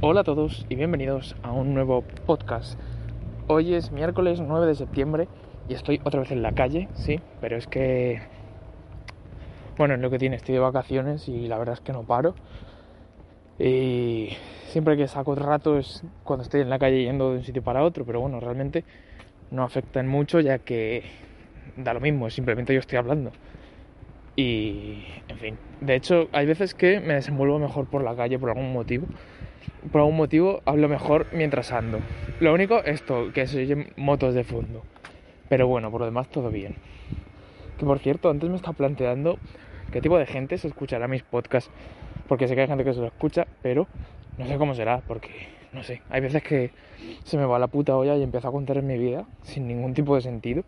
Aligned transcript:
Hola 0.00 0.20
a 0.20 0.24
todos 0.24 0.66
y 0.68 0.74
bienvenidos 0.74 1.36
a 1.42 1.52
un 1.52 1.72
nuevo 1.72 2.02
podcast. 2.26 2.78
Hoy 3.46 3.74
es 3.74 3.92
miércoles 3.92 4.40
9 4.40 4.66
de 4.66 4.74
septiembre 4.74 5.28
y 5.68 5.74
estoy 5.74 6.00
otra 6.04 6.20
vez 6.20 6.30
en 6.30 6.42
la 6.42 6.52
calle, 6.52 6.88
sí, 6.94 7.20
pero 7.40 7.56
es 7.56 7.66
que... 7.66 8.20
Bueno, 9.78 9.94
es 9.94 10.00
lo 10.00 10.10
que 10.10 10.18
tiene, 10.18 10.36
estoy 10.36 10.54
de 10.54 10.60
vacaciones 10.60 11.28
y 11.28 11.48
la 11.48 11.58
verdad 11.58 11.74
es 11.74 11.80
que 11.80 11.92
no 11.92 12.02
paro. 12.02 12.34
Y 13.58 14.30
siempre 14.66 14.96
que 14.96 15.08
saco 15.08 15.34
rato 15.34 15.78
es 15.78 16.02
cuando 16.24 16.42
estoy 16.42 16.60
en 16.60 16.70
la 16.70 16.78
calle 16.78 17.04
yendo 17.04 17.30
de 17.30 17.38
un 17.38 17.44
sitio 17.44 17.62
para 17.62 17.82
otro, 17.82 18.04
pero 18.04 18.20
bueno, 18.20 18.40
realmente 18.40 18.84
no 19.50 19.62
afecta 19.62 20.00
en 20.00 20.08
mucho 20.08 20.40
ya 20.40 20.58
que 20.58 21.04
da 21.76 21.94
lo 21.94 22.00
mismo, 22.00 22.28
simplemente 22.30 22.74
yo 22.74 22.80
estoy 22.80 22.98
hablando. 22.98 23.32
Y, 24.36 25.04
en 25.28 25.38
fin, 25.38 25.58
de 25.80 25.94
hecho, 25.94 26.28
hay 26.32 26.46
veces 26.46 26.74
que 26.74 27.00
me 27.00 27.14
desenvuelvo 27.14 27.58
mejor 27.58 27.86
por 27.86 28.02
la 28.02 28.16
calle 28.16 28.38
por 28.38 28.50
algún 28.50 28.72
motivo. 28.72 29.06
Por 29.90 30.00
algún 30.00 30.16
motivo 30.16 30.62
hablo 30.64 30.88
mejor 30.88 31.26
mientras 31.32 31.72
ando. 31.72 32.00
Lo 32.40 32.52
único, 32.54 32.82
esto, 32.84 33.32
que 33.32 33.46
se 33.46 33.60
oyen 33.60 33.92
motos 33.96 34.34
de 34.34 34.44
fondo. 34.44 34.82
Pero 35.48 35.66
bueno, 35.66 35.90
por 35.90 36.00
lo 36.00 36.06
demás 36.06 36.28
todo 36.28 36.50
bien. 36.50 36.76
Que 37.78 37.84
por 37.84 37.98
cierto, 37.98 38.30
antes 38.30 38.48
me 38.48 38.56
estaba 38.56 38.76
planteando 38.76 39.38
qué 39.92 40.00
tipo 40.00 40.18
de 40.18 40.26
gente 40.26 40.58
se 40.58 40.68
escuchará 40.68 41.08
mis 41.08 41.22
podcasts. 41.22 41.70
Porque 42.28 42.48
sé 42.48 42.54
que 42.54 42.62
hay 42.62 42.68
gente 42.68 42.84
que 42.84 42.94
se 42.94 43.00
lo 43.00 43.06
escucha, 43.06 43.46
pero 43.62 43.86
no 44.38 44.46
sé 44.46 44.56
cómo 44.56 44.74
será, 44.74 45.02
porque 45.06 45.48
no 45.72 45.82
sé. 45.82 46.02
Hay 46.08 46.20
veces 46.20 46.42
que 46.42 46.70
se 47.24 47.36
me 47.36 47.44
va 47.44 47.58
la 47.58 47.66
puta 47.66 47.96
olla 47.96 48.16
y 48.16 48.22
empiezo 48.22 48.48
a 48.48 48.52
contar 48.52 48.78
en 48.78 48.86
mi 48.86 48.96
vida 48.96 49.26
sin 49.42 49.68
ningún 49.68 49.92
tipo 49.92 50.14
de 50.14 50.22
sentido. 50.22 50.64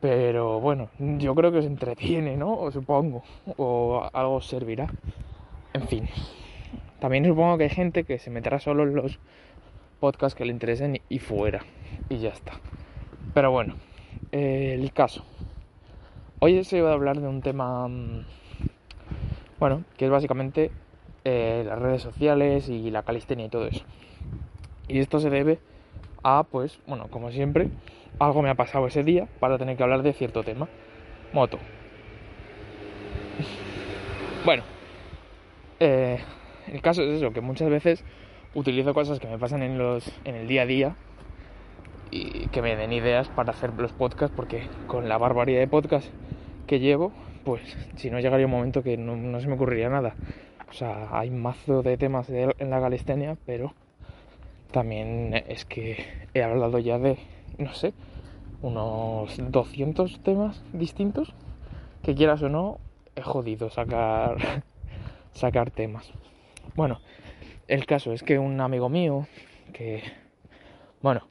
Pero 0.00 0.60
bueno, 0.60 0.90
yo 0.98 1.34
creo 1.34 1.52
que 1.52 1.58
os 1.58 1.66
entretiene, 1.66 2.36
¿no? 2.36 2.58
O 2.58 2.70
supongo. 2.70 3.22
O 3.56 4.08
algo 4.12 4.40
servirá. 4.40 4.88
En 5.72 5.88
fin. 5.88 6.08
También 7.00 7.24
supongo 7.24 7.58
que 7.58 7.64
hay 7.64 7.70
gente 7.70 8.04
que 8.04 8.18
se 8.18 8.30
meterá 8.30 8.58
solo 8.58 8.84
en 8.84 8.94
los 8.94 9.18
podcasts 10.00 10.36
que 10.36 10.44
le 10.44 10.52
interesen 10.52 11.00
y 11.08 11.18
fuera. 11.18 11.60
Y 12.08 12.18
ya 12.18 12.30
está. 12.30 12.52
Pero 13.34 13.50
bueno, 13.50 13.74
eh, 14.32 14.76
el 14.78 14.92
caso. 14.92 15.24
Hoy 16.38 16.62
se 16.64 16.78
iba 16.78 16.90
a 16.90 16.94
hablar 16.94 17.20
de 17.20 17.28
un 17.28 17.42
tema, 17.42 17.88
mm, 17.88 18.24
bueno, 19.58 19.84
que 19.96 20.06
es 20.06 20.10
básicamente 20.10 20.70
eh, 21.24 21.64
las 21.66 21.78
redes 21.78 22.02
sociales 22.02 22.68
y 22.68 22.90
la 22.90 23.02
calistenia 23.02 23.46
y 23.46 23.48
todo 23.48 23.66
eso. 23.66 23.84
Y 24.88 25.00
esto 25.00 25.18
se 25.18 25.30
debe 25.30 25.58
a, 26.22 26.44
pues, 26.44 26.78
bueno, 26.86 27.08
como 27.10 27.30
siempre, 27.30 27.68
algo 28.18 28.42
me 28.42 28.50
ha 28.50 28.54
pasado 28.54 28.86
ese 28.86 29.02
día 29.02 29.28
para 29.40 29.58
tener 29.58 29.76
que 29.76 29.82
hablar 29.82 30.02
de 30.02 30.12
cierto 30.12 30.42
tema. 30.44 30.68
Moto. 31.32 31.58
bueno, 34.44 34.62
eh, 35.80 36.20
el 36.72 36.80
caso 36.82 37.02
es 37.02 37.18
eso, 37.18 37.32
que 37.32 37.40
muchas 37.40 37.70
veces 37.70 38.04
utilizo 38.54 38.94
cosas 38.94 39.18
que 39.18 39.28
me 39.28 39.38
pasan 39.38 39.62
en, 39.62 39.78
los, 39.78 40.10
en 40.24 40.34
el 40.34 40.48
día 40.48 40.62
a 40.62 40.66
día 40.66 40.96
y 42.10 42.48
que 42.48 42.62
me 42.62 42.76
den 42.76 42.92
ideas 42.92 43.28
para 43.28 43.50
hacer 43.50 43.72
los 43.74 43.92
podcasts, 43.92 44.34
porque 44.34 44.68
con 44.86 45.08
la 45.08 45.18
barbaridad 45.18 45.60
de 45.60 45.68
podcasts 45.68 46.10
que 46.66 46.80
llevo, 46.80 47.12
pues 47.44 47.62
si 47.96 48.10
no 48.10 48.20
llegaría 48.20 48.46
un 48.46 48.52
momento 48.52 48.82
que 48.82 48.96
no, 48.96 49.16
no 49.16 49.40
se 49.40 49.48
me 49.48 49.54
ocurriría 49.54 49.88
nada. 49.88 50.14
O 50.68 50.72
sea, 50.72 51.18
hay 51.18 51.30
mazo 51.30 51.82
de 51.82 51.96
temas 51.96 52.28
en 52.30 52.70
la 52.70 52.80
galistenia, 52.80 53.36
pero 53.46 53.72
también 54.72 55.32
es 55.48 55.64
que 55.64 56.04
he 56.34 56.42
hablado 56.42 56.78
ya 56.78 56.98
de, 56.98 57.18
no 57.58 57.72
sé, 57.72 57.94
unos 58.62 59.36
200 59.38 60.20
temas 60.20 60.62
distintos 60.72 61.34
que 62.02 62.14
quieras 62.14 62.42
o 62.42 62.48
no, 62.48 62.78
he 63.14 63.22
jodido 63.22 63.70
sacar, 63.70 64.36
sacar 65.32 65.70
temas. 65.70 66.12
Bueno, 66.74 67.00
el 67.68 67.86
caso 67.86 68.12
es 68.12 68.22
que 68.22 68.38
un 68.38 68.60
amigo 68.60 68.88
mío 68.88 69.26
que, 69.72 70.02
bueno, 71.02 71.28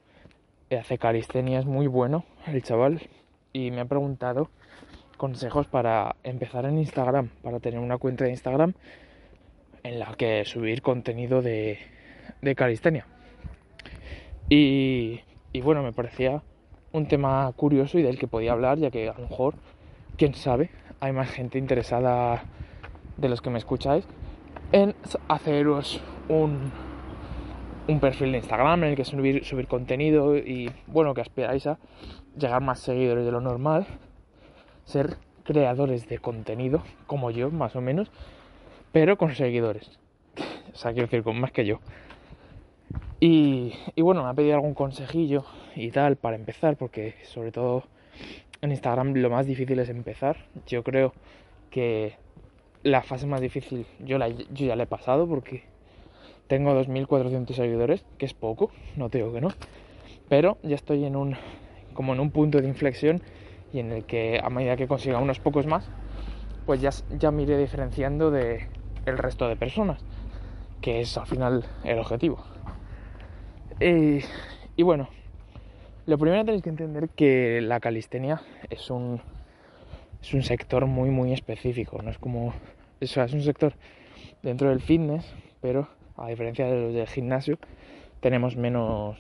hace 0.72 0.98
calistenia, 0.98 1.60
es 1.60 1.66
muy 1.66 1.88
bueno, 1.88 2.26
el 2.48 2.62
chaval, 2.64 3.02
y 3.54 3.72
me 3.72 3.82
ha 3.82 3.86
preguntado 3.86 4.50
consejos 5.18 5.68
para 5.68 6.16
empezar 6.24 6.66
en 6.66 6.78
Instagram, 6.78 7.30
para 7.42 7.60
tener 7.60 7.80
una 7.80 7.98
cuenta 7.98 8.26
de 8.26 8.32
Instagram 8.32 8.74
en 9.84 10.00
la 10.00 10.14
que 10.16 10.44
subir 10.46 10.82
contenido 10.82 11.42
de, 11.42 11.80
de 12.42 12.56
calistenia. 12.56 13.06
Y, 14.50 15.22
y 15.54 15.62
bueno, 15.62 15.84
me 15.84 15.94
parecía 15.94 16.42
un 16.92 17.08
tema 17.08 17.52
curioso 17.56 17.98
y 18.00 18.04
del 18.04 18.18
que 18.18 18.28
podía 18.28 18.52
hablar, 18.52 18.78
ya 18.78 18.92
que 18.92 19.10
a 19.10 19.14
lo 19.14 19.28
mejor, 19.28 19.56
quién 20.18 20.34
sabe, 20.34 20.70
hay 21.00 21.12
más 21.12 21.30
gente 21.30 21.58
interesada 21.58 22.44
de 23.18 23.30
los 23.30 23.42
que 23.42 23.50
me 23.50 23.60
escucháis 23.60 24.06
en 24.76 24.94
haceros 25.30 26.02
un, 26.28 26.70
un 27.88 28.00
perfil 28.02 28.34
de 28.34 28.40
Instagram 28.40 28.84
en 28.84 28.90
el 28.90 28.96
que 28.98 29.06
subir, 29.06 29.46
subir 29.46 29.68
contenido 29.68 30.36
y 30.36 30.70
bueno, 30.88 31.14
que 31.14 31.22
aspiráis 31.22 31.66
a 31.66 31.80
llegar 32.38 32.62
más 32.62 32.80
seguidores 32.82 33.24
de 33.24 33.32
lo 33.32 33.40
normal, 33.40 33.88
ser 34.84 35.16
creadores 35.46 36.10
de 36.10 36.18
contenido, 36.18 36.84
como 37.08 37.32
yo, 37.32 37.52
más 37.52 37.78
o 37.78 37.82
menos, 37.82 38.12
pero 38.92 39.18
con 39.18 39.34
seguidores. 39.34 39.98
O 40.74 40.76
sea, 40.76 40.92
quiero 40.92 41.08
decir, 41.08 41.24
con 41.24 41.40
más 41.40 41.54
que 41.54 41.66
yo. 41.66 41.80
Y, 43.22 43.72
y, 43.96 44.02
bueno, 44.02 44.24
me 44.24 44.30
ha 44.30 44.34
pedido 44.34 44.56
algún 44.56 44.74
consejillo 44.74 45.46
y 45.78 45.90
tal 45.92 46.18
para 46.18 46.36
empezar, 46.36 46.76
porque 46.76 47.16
sobre 47.24 47.54
todo 47.54 47.84
en 48.60 48.72
Instagram 48.72 49.14
lo 49.14 49.30
más 49.30 49.46
difícil 49.46 49.80
es 49.80 49.88
empezar. 49.88 50.36
Yo 50.68 50.84
creo 50.84 51.14
que 51.72 52.18
la 52.86 53.02
fase 53.02 53.26
más 53.26 53.42
difícil 53.42 53.88
yo, 54.00 54.20
la, 54.20 54.30
yo 54.30 54.68
ya 54.68 54.76
la 54.76 54.84
he 54.84 54.88
pasado 54.88 55.28
porque 55.28 55.64
tengo 56.48 56.72
2.400 56.80 57.54
seguidores, 57.54 58.06
que 58.20 58.28
es 58.28 58.36
poco, 58.36 58.70
no 58.96 59.10
te 59.10 59.18
digo 59.18 59.34
que 59.34 59.42
no, 59.42 59.50
pero 60.30 60.60
ya 60.62 60.76
estoy 60.76 61.04
en 61.04 61.16
un 61.16 61.36
como 61.96 62.14
en 62.14 62.20
un 62.20 62.30
punto 62.30 62.62
de 62.62 62.68
inflexión 62.68 63.24
y 63.74 63.80
en 63.80 63.92
el 63.92 64.06
que 64.06 64.40
a 64.42 64.52
medida 64.52 64.76
que 64.78 64.88
consiga 64.88 65.18
unos 65.18 65.40
pocos 65.40 65.66
más, 65.66 65.90
pues 66.68 66.80
ya, 66.80 66.92
ya 67.18 67.32
me 67.32 67.42
iré 67.42 67.58
diferenciando 67.58 68.30
de 68.30 68.68
el 69.08 69.18
resto 69.18 69.48
de 69.48 69.56
personas, 69.56 70.00
que 70.80 71.02
es 71.02 71.18
al 71.18 71.26
final 71.26 71.66
el 71.84 71.98
objetivo. 71.98 72.38
Y, 73.80 74.20
y 74.76 74.84
bueno, 74.84 75.10
lo 76.06 76.20
primero 76.20 76.46
tenéis 76.46 76.62
que 76.62 76.70
entender 76.70 77.10
que 77.10 77.62
la 77.62 77.80
calistenia 77.80 78.44
es 78.70 78.92
un, 78.92 79.22
es 80.22 80.34
un 80.34 80.44
sector 80.44 80.86
muy 80.86 81.10
muy 81.10 81.34
específico, 81.34 82.02
no 82.02 82.10
es 82.10 82.18
como, 82.18 82.54
eso 83.00 83.22
es 83.22 83.34
un 83.34 83.42
sector 83.42 83.74
dentro 84.42 84.70
del 84.70 84.82
fitness, 84.82 85.26
pero 85.62 85.88
a 86.18 86.28
diferencia 86.28 86.66
de 86.68 86.82
los 86.82 86.94
del 86.94 87.08
gimnasio, 87.08 87.58
tenemos 88.22 88.56
menos 88.56 89.18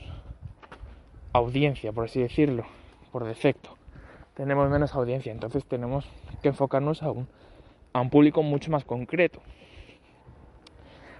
audiencia, 1.34 1.92
por 1.92 2.06
así 2.06 2.22
decirlo, 2.22 2.66
por 3.12 3.26
defecto. 3.26 3.76
Tenemos 4.36 4.70
menos 4.70 4.94
audiencia, 4.96 5.32
entonces 5.32 5.66
tenemos 5.66 6.08
que 6.42 6.50
enfocarnos 6.50 7.04
a 7.04 7.12
un, 7.12 7.28
a 7.94 8.02
un 8.02 8.10
público 8.10 8.44
mucho 8.44 8.72
más 8.72 8.86
concreto. 8.86 9.42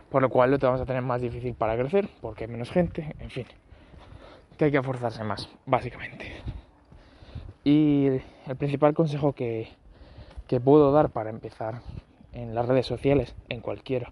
Por 0.10 0.22
lo 0.22 0.30
cual 0.30 0.52
lo 0.52 0.58
vamos 0.58 0.82
a 0.82 0.86
tener 0.86 1.02
más 1.02 1.22
difícil 1.22 1.54
para 1.56 1.78
crecer, 1.78 2.10
porque 2.22 2.46
hay 2.46 2.50
menos 2.50 2.72
gente, 2.72 3.16
en 3.20 3.30
fin. 3.30 3.46
Que 4.58 4.66
hay 4.66 4.72
que 4.72 4.78
esforzarse 4.78 5.24
más, 5.24 5.50
básicamente. 5.66 6.32
Y 7.64 8.08
el 8.48 8.56
principal 8.58 8.94
consejo 8.94 9.34
que, 9.34 9.70
que 10.48 10.60
puedo 10.60 10.92
dar 10.92 11.10
para 11.10 11.30
empezar 11.30 11.82
en 12.36 12.54
las 12.54 12.68
redes 12.68 12.86
sociales, 12.86 13.34
en 13.50 13.62
cualquiera, 13.62 14.12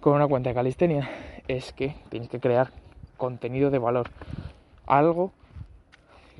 con 0.00 0.14
una 0.14 0.26
cuenta 0.26 0.50
de 0.50 0.54
calistenia 0.54 1.08
es 1.46 1.72
que 1.72 1.94
tienes 2.08 2.28
que 2.28 2.40
crear 2.40 2.70
contenido 3.16 3.70
de 3.70 3.78
valor. 3.78 4.10
Algo 4.86 5.32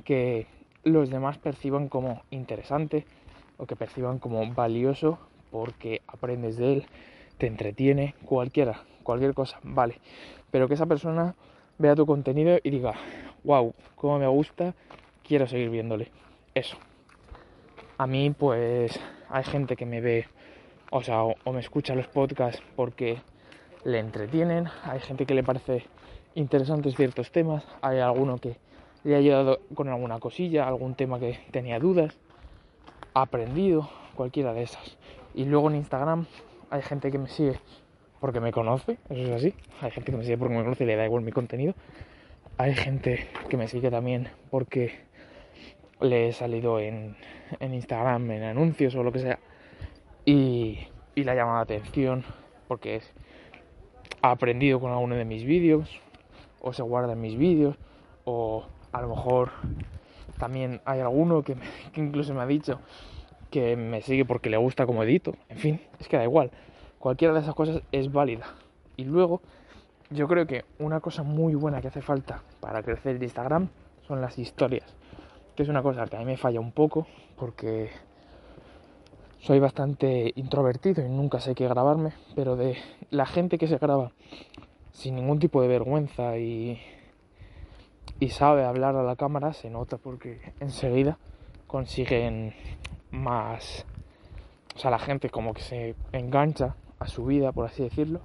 que 0.04 0.46
los 0.82 1.10
demás 1.10 1.38
perciban 1.38 1.88
como 1.88 2.22
interesante 2.30 3.04
o 3.58 3.66
que 3.66 3.76
perciban 3.76 4.18
como 4.18 4.52
valioso 4.54 5.18
porque 5.50 6.00
aprendes 6.06 6.56
de 6.56 6.72
él, 6.72 6.86
te 7.38 7.46
entretiene, 7.46 8.14
cualquiera, 8.24 8.82
cualquier 9.02 9.34
cosa, 9.34 9.58
vale. 9.62 10.00
Pero 10.50 10.68
que 10.68 10.74
esa 10.74 10.86
persona 10.86 11.34
vea 11.78 11.94
tu 11.94 12.06
contenido 12.06 12.58
y 12.62 12.70
diga, 12.70 12.94
wow, 13.44 13.74
cómo 13.96 14.18
me 14.18 14.26
gusta, 14.26 14.74
quiero 15.22 15.46
seguir 15.46 15.70
viéndole. 15.70 16.10
Eso. 16.54 16.76
A 17.98 18.06
mí 18.06 18.30
pues 18.30 18.98
hay 19.28 19.44
gente 19.44 19.76
que 19.76 19.86
me 19.86 20.00
ve, 20.00 20.26
o 20.90 21.02
sea, 21.02 21.22
o, 21.22 21.52
me 21.52 21.60
escucha 21.60 21.94
los 21.94 22.08
podcasts 22.08 22.62
porque 22.76 23.18
le 23.84 23.98
entretienen, 23.98 24.68
hay 24.84 25.00
gente 25.00 25.24
que 25.24 25.34
le 25.34 25.42
parece 25.42 25.84
interesantes 26.34 26.96
ciertos 26.96 27.30
temas, 27.30 27.64
hay 27.80 28.00
alguno 28.00 28.38
que 28.38 28.56
le 29.04 29.14
ha 29.14 29.18
ayudado 29.18 29.60
con 29.74 29.88
alguna 29.88 30.18
cosilla, 30.18 30.66
algún 30.66 30.94
tema 30.94 31.18
que 31.18 31.38
tenía 31.52 31.78
dudas, 31.78 32.18
aprendido, 33.14 33.88
cualquiera 34.14 34.52
de 34.52 34.64
esas. 34.64 34.98
Y 35.32 35.44
luego 35.44 35.70
en 35.70 35.76
Instagram 35.76 36.26
hay 36.70 36.82
gente 36.82 37.10
que 37.10 37.18
me 37.18 37.28
sigue 37.28 37.60
porque 38.20 38.40
me 38.40 38.52
conoce, 38.52 38.98
eso 39.08 39.22
es 39.22 39.30
así, 39.30 39.54
hay 39.80 39.90
gente 39.92 40.12
que 40.12 40.18
me 40.18 40.24
sigue 40.24 40.36
porque 40.36 40.54
me 40.54 40.62
conoce 40.62 40.84
y 40.84 40.86
le 40.88 40.96
da 40.96 41.04
igual 41.04 41.22
mi 41.22 41.32
contenido. 41.32 41.74
Hay 42.58 42.74
gente 42.74 43.28
que 43.48 43.56
me 43.56 43.68
sigue 43.68 43.90
también 43.90 44.28
porque 44.50 44.98
le 46.00 46.28
he 46.28 46.32
salido 46.32 46.78
en, 46.80 47.16
en 47.60 47.74
Instagram, 47.74 48.30
en 48.32 48.42
anuncios 48.42 48.94
o 48.96 49.02
lo 49.02 49.12
que 49.12 49.20
sea, 49.20 49.38
y, 50.30 50.78
y 51.16 51.24
le 51.24 51.30
ha 51.32 51.34
llamado 51.34 51.56
la 51.56 51.62
atención 51.62 52.22
porque 52.68 53.02
ha 54.22 54.30
aprendido 54.30 54.78
con 54.78 54.92
alguno 54.92 55.16
de 55.16 55.24
mis 55.24 55.44
vídeos 55.44 55.90
o 56.60 56.72
se 56.72 56.82
guarda 56.82 57.14
en 57.14 57.20
mis 57.20 57.36
vídeos 57.36 57.76
o 58.24 58.64
a 58.92 59.02
lo 59.02 59.08
mejor 59.08 59.50
también 60.38 60.80
hay 60.84 61.00
alguno 61.00 61.42
que, 61.42 61.56
que 61.92 62.00
incluso 62.00 62.32
me 62.32 62.42
ha 62.42 62.46
dicho 62.46 62.78
que 63.50 63.74
me 63.74 64.02
sigue 64.02 64.24
porque 64.24 64.50
le 64.50 64.56
gusta 64.56 64.86
como 64.86 65.02
edito. 65.02 65.34
En 65.48 65.58
fin, 65.58 65.80
es 65.98 66.06
que 66.06 66.16
da 66.16 66.22
igual. 66.22 66.52
Cualquiera 67.00 67.34
de 67.34 67.40
esas 67.40 67.56
cosas 67.56 67.82
es 67.90 68.12
válida. 68.12 68.46
Y 68.96 69.04
luego, 69.04 69.40
yo 70.10 70.28
creo 70.28 70.46
que 70.46 70.64
una 70.78 71.00
cosa 71.00 71.24
muy 71.24 71.56
buena 71.56 71.80
que 71.80 71.88
hace 71.88 72.02
falta 72.02 72.44
para 72.60 72.84
crecer 72.84 73.16
el 73.16 73.22
Instagram 73.24 73.68
son 74.06 74.20
las 74.20 74.38
historias. 74.38 74.94
Que 75.56 75.64
es 75.64 75.68
una 75.68 75.82
cosa 75.82 76.06
que 76.06 76.14
a 76.14 76.20
mí 76.20 76.26
me 76.26 76.36
falla 76.36 76.60
un 76.60 76.70
poco 76.70 77.08
porque 77.36 77.90
soy 79.40 79.58
bastante 79.58 80.32
introvertido 80.36 81.04
y 81.04 81.08
nunca 81.08 81.40
sé 81.40 81.54
qué 81.54 81.66
grabarme. 81.68 82.12
Pero 82.34 82.56
de 82.56 82.76
la 83.10 83.26
gente 83.26 83.58
que 83.58 83.66
se 83.66 83.78
graba 83.78 84.12
sin 84.92 85.16
ningún 85.16 85.38
tipo 85.38 85.62
de 85.62 85.68
vergüenza 85.68 86.38
y, 86.38 86.80
y 88.18 88.28
sabe 88.30 88.64
hablar 88.64 88.96
a 88.96 89.02
la 89.02 89.16
cámara, 89.16 89.52
se 89.52 89.70
nota 89.70 89.96
porque 89.96 90.40
enseguida 90.60 91.18
consiguen 91.66 92.54
más... 93.10 93.86
O 94.76 94.78
sea, 94.78 94.90
la 94.90 94.98
gente 94.98 95.30
como 95.30 95.52
que 95.52 95.62
se 95.62 95.94
engancha 96.12 96.74
a 96.98 97.06
su 97.06 97.24
vida, 97.24 97.52
por 97.52 97.66
así 97.66 97.82
decirlo. 97.82 98.20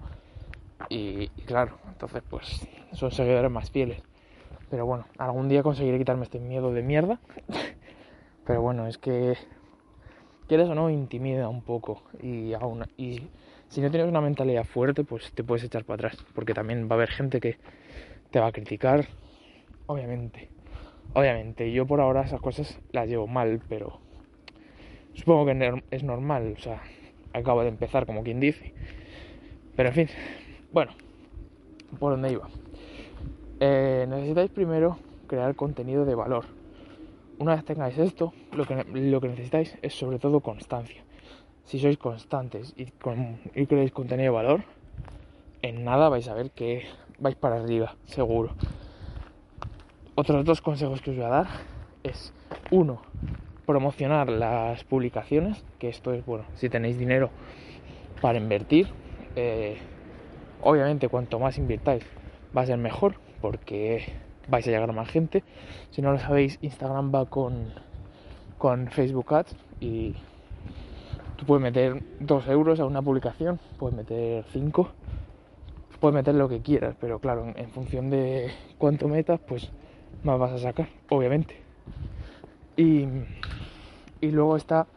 Y, 0.90 1.28
claro, 1.46 1.78
entonces 1.88 2.22
pues 2.30 2.68
son 2.94 3.12
seguidores 3.12 3.50
más 3.50 3.72
fieles. 3.72 4.02
Pero 4.70 4.86
bueno, 4.86 5.06
algún 5.18 5.48
día 5.48 5.64
conseguiré 5.64 5.98
quitarme 5.98 6.24
este 6.24 6.40
miedo 6.40 6.72
de 6.72 6.84
mierda. 6.84 7.20
Pero 8.46 8.62
bueno, 8.62 8.88
es 8.88 8.98
que 8.98 9.38
quieres 10.48 10.70
o 10.70 10.76
no, 10.76 10.90
intimida 10.90 11.50
un 11.50 11.62
poco. 11.62 12.04
Y 12.22 12.54
si 13.68 13.82
no 13.82 13.90
tienes 13.90 14.08
una 14.08 14.22
mentalidad 14.22 14.64
fuerte, 14.64 15.04
pues 15.04 15.32
te 15.32 15.44
puedes 15.44 15.64
echar 15.64 15.86
para 15.86 16.08
atrás. 16.08 16.26
Porque 16.34 16.54
también 16.54 16.88
va 16.88 16.92
a 16.92 16.96
haber 16.96 17.10
gente 17.10 17.40
que 17.40 17.58
te 18.32 18.40
va 18.40 18.48
a 18.48 18.52
criticar. 18.52 19.06
Obviamente. 19.88 20.50
Obviamente, 21.14 21.72
yo 21.72 21.86
por 21.86 22.02
ahora 22.02 22.24
esas 22.24 22.42
cosas 22.42 22.80
las 22.92 23.08
llevo 23.08 23.28
mal, 23.28 23.62
pero 23.70 24.00
Supongo 25.16 25.46
que 25.46 25.82
es 25.92 26.04
normal, 26.04 26.56
o 26.58 26.62
sea, 26.62 26.82
acabo 27.34 27.62
de 27.62 27.70
empezar 27.70 28.06
como 28.06 28.22
quien 28.24 28.42
dice. 28.42 28.74
Pero 29.76 29.90
en 29.90 29.96
fin, 29.96 30.08
bueno, 30.74 30.92
por 32.00 32.12
donde 32.12 32.34
iba. 32.34 32.50
Eh, 33.62 34.06
necesitáis 34.10 34.52
primero 34.52 34.98
crear 35.28 35.56
contenido 35.56 36.06
de 36.06 36.16
valor. 36.16 36.46
Una 37.38 37.56
vez 37.56 37.66
tengáis 37.66 37.98
esto, 37.98 38.34
lo 38.54 38.66
que, 38.66 38.76
lo 38.86 39.20
que 39.20 39.28
necesitáis 39.28 39.78
es 39.82 39.94
sobre 39.94 40.20
todo 40.20 40.40
constancia. 40.40 41.04
Si 41.66 41.80
sois 41.80 41.98
constantes 41.98 42.74
y, 42.78 42.86
creáis 43.66 43.92
contenido 43.92 44.32
de 44.32 44.38
valor, 44.38 44.64
en 45.62 45.84
nada 45.84 46.10
vais 46.10 46.28
a 46.30 46.34
ver 46.34 46.52
que 46.52 46.86
vais 47.20 47.36
para 47.36 47.58
arriba, 47.58 47.96
seguro. 48.06 48.56
Otros 50.16 50.46
dos 50.46 50.62
consejos 50.62 51.02
que 51.02 51.12
os 51.12 51.18
voy 51.18 51.26
a 51.26 51.30
dar 51.30 51.48
es, 52.04 52.32
uno, 52.72 53.02
promocionar 53.66 54.30
las 54.30 54.84
publicaciones, 54.84 55.66
que 55.80 55.90
esto 55.90 56.14
es, 56.14 56.26
bueno, 56.26 56.46
si 56.54 56.70
tenéis 56.70 56.98
dinero 56.98 57.32
para 58.22 58.38
invertir, 58.38 58.88
eh, 59.36 59.78
obviamente 60.62 61.10
cuanto 61.10 61.40
más 61.40 61.58
invirtáis 61.58 62.06
va 62.56 62.62
a 62.62 62.66
ser 62.66 62.78
mejor 62.78 63.16
porque 63.42 64.14
vais 64.48 64.68
a 64.68 64.72
llegar 64.72 64.90
a 64.90 64.94
más 64.94 65.10
gente. 65.10 65.44
Si 65.92 66.02
no 66.02 66.12
lo 66.12 66.20
sabéis, 66.20 66.58
Instagram 66.62 67.14
va 67.14 67.26
con, 67.26 67.74
con 68.58 68.88
Facebook 68.88 69.34
Ads 69.34 69.56
y 69.80 70.16
tú 71.36 71.46
puedes 71.46 71.64
meter 71.64 72.02
2 72.20 72.48
euros 72.48 72.80
a 72.80 72.86
una 72.86 73.02
publicación, 73.02 73.60
puedes 73.78 73.96
meter 73.96 74.46
5, 74.52 74.90
puedes 76.00 76.16
meter 76.16 76.36
lo 76.36 76.50
que 76.50 76.62
quieras, 76.62 76.96
pero 77.00 77.20
claro, 77.20 77.54
en 77.56 77.70
función 77.70 78.10
de 78.10 78.52
cuánto 78.78 79.08
metas, 79.08 79.40
pues 79.48 79.72
más 80.24 80.40
vas 80.40 80.54
a 80.54 80.60
sacar, 80.60 80.88
obviamente. 81.10 81.56
Y, 82.78 83.08
y 84.22 84.32
luego 84.32 84.58
está 84.58 84.88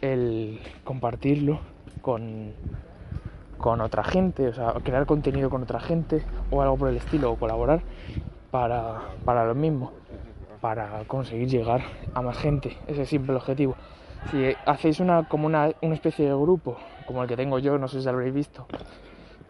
el 0.00 0.60
compartirlo 0.84 1.60
con, 2.00 2.52
con 3.58 3.80
otra 3.80 4.04
gente, 4.04 4.48
o 4.48 4.54
sea, 4.54 4.72
crear 4.82 5.04
contenido 5.06 5.50
con 5.50 5.62
otra 5.62 5.80
gente 5.80 6.22
o 6.50 6.62
algo 6.62 6.76
por 6.76 6.88
el 6.88 6.96
estilo, 6.96 7.32
o 7.32 7.36
colaborar 7.36 7.82
para, 8.50 9.00
para 9.24 9.46
lo 9.46 9.54
mismo, 9.54 9.92
para 10.60 11.04
conseguir 11.06 11.48
llegar 11.48 11.82
a 12.14 12.22
más 12.22 12.38
gente. 12.38 12.76
Ese 12.86 13.02
es 13.02 13.08
siempre 13.08 13.32
el 13.32 13.36
objetivo. 13.36 13.76
Si 14.30 14.52
hacéis 14.66 15.00
una 15.00 15.28
como 15.28 15.46
una, 15.46 15.70
una 15.82 15.94
especie 15.94 16.26
de 16.26 16.34
grupo, 16.34 16.76
como 17.06 17.22
el 17.22 17.28
que 17.28 17.36
tengo 17.36 17.58
yo, 17.58 17.78
no 17.78 17.88
sé 17.88 18.00
si 18.00 18.04
lo 18.04 18.12
habréis 18.12 18.34
visto, 18.34 18.66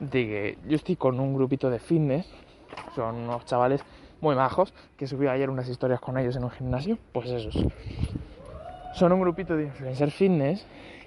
de 0.00 0.26
que 0.26 0.58
yo 0.68 0.76
estoy 0.76 0.96
con 0.96 1.18
un 1.20 1.34
grupito 1.34 1.70
de 1.70 1.78
fitness, 1.78 2.28
son 2.94 3.16
unos 3.16 3.44
chavales 3.46 3.84
muy 4.20 4.34
majos, 4.34 4.74
que 4.96 5.06
subí 5.06 5.26
ayer 5.26 5.48
unas 5.48 5.68
historias 5.68 6.00
con 6.00 6.18
ellos 6.18 6.36
en 6.36 6.44
un 6.44 6.50
gimnasio, 6.50 6.98
pues 7.12 7.30
esos. 7.30 7.56
Son 8.94 9.12
un 9.12 9.20
grupito 9.20 9.56
de 9.56 9.64
influencer 9.64 10.10
fitness 10.10 10.66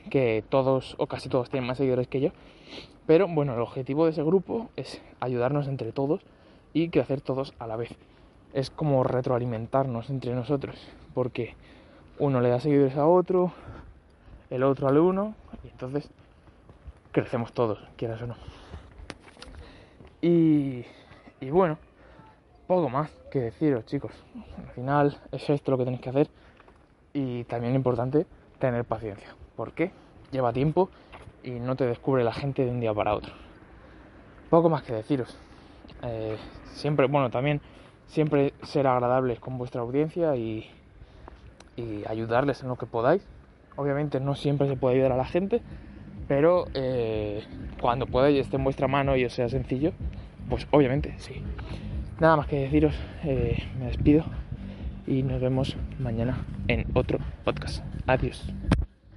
que 0.10 0.44
todos 0.50 0.96
o 0.98 1.08
casi 1.08 1.30
todos 1.30 1.50
tienen 1.50 1.68
más 1.68 1.78
seguidores 1.78 2.08
que 2.08 2.22
yo, 2.22 2.30
pero 3.06 3.28
bueno, 3.28 3.54
el 3.54 3.60
objetivo 3.60 4.06
de 4.06 4.12
ese 4.12 4.24
grupo 4.24 4.70
es 4.76 5.02
ayudarnos 5.20 5.68
entre 5.68 5.92
todos 5.92 6.22
y 6.74 6.90
crecer 6.90 7.22
todos 7.22 7.54
a 7.60 7.68
la 7.68 7.76
vez. 7.76 7.90
Es 8.54 8.70
como 8.70 9.04
retroalimentarnos 9.04 10.10
entre 10.10 10.34
nosotros, 10.34 10.76
porque 11.14 11.56
uno 12.20 12.42
le 12.42 12.50
da 12.50 12.60
seguidores 12.60 12.98
a 12.98 13.06
otro, 13.06 13.54
el 14.50 14.64
otro 14.64 14.88
al 14.88 14.98
uno, 14.98 15.36
y 15.64 15.70
entonces 15.70 16.10
crecemos 17.12 17.54
todos, 17.54 17.80
quieras 17.96 18.22
o 18.22 18.28
no. 18.28 18.36
Y, 20.22 20.86
y 21.40 21.50
bueno, 21.50 21.78
poco 22.68 22.90
más 22.90 23.10
que 23.32 23.40
deciros, 23.40 23.86
chicos. 23.86 24.12
Al 24.58 24.74
final 24.74 25.20
es 25.32 25.50
esto 25.50 25.72
lo 25.72 25.78
que 25.78 25.86
tenéis 25.86 26.02
que 26.02 26.10
hacer 26.10 26.28
y 27.14 27.44
también 27.46 27.74
es 27.74 27.78
importante 27.78 28.26
tener 28.60 28.86
paciencia. 28.86 29.36
porque 29.56 29.92
Lleva 30.32 30.54
tiempo 30.54 30.90
y 31.44 31.52
no 31.52 31.76
te 31.76 31.86
descubre 31.86 32.24
la 32.24 32.32
gente 32.32 32.64
de 32.64 32.72
un 32.72 32.80
día 32.80 32.94
para 32.94 33.14
otro. 33.16 33.34
Poco 34.50 34.70
más 34.70 34.84
que 34.84 34.94
deciros. 34.94 35.38
Eh, 36.04 36.38
siempre, 36.74 37.08
bueno, 37.08 37.30
también 37.30 37.62
siempre 38.08 38.54
ser 38.64 38.88
agradables 38.88 39.40
con 39.40 39.58
vuestra 39.58 39.82
audiencia 39.82 40.36
y, 40.36 40.70
ayudarles 42.08 42.62
en 42.62 42.70
lo 42.70 42.76
que 42.76 42.86
podáis. 42.86 43.26
Obviamente 43.76 44.20
no 44.20 44.36
siempre 44.36 44.68
se 44.68 44.76
puede 44.76 44.96
ayudar 44.96 45.14
a 45.14 45.18
la 45.18 45.26
gente, 45.26 45.62
pero 46.28 46.66
eh, 46.76 47.44
cuando 47.80 48.06
podáis 48.06 48.40
esté 48.40 48.58
en 48.58 48.64
vuestra 48.64 48.88
mano 48.88 49.16
y 49.16 49.26
os 49.26 49.34
sea 49.34 49.50
sencillo, 49.50 49.92
pues 50.48 50.68
obviamente 50.70 51.16
sí. 51.18 51.42
Nada 52.20 52.36
más 52.36 52.46
que 52.46 52.60
deciros, 52.60 52.94
eh, 53.24 53.64
me 53.80 53.86
despido 53.88 54.26
y 55.08 55.24
nos 55.24 55.42
vemos 55.42 55.76
mañana 55.98 56.46
en 56.68 56.86
otro 56.94 57.18
podcast. 57.44 57.84
Adiós. 58.06 58.46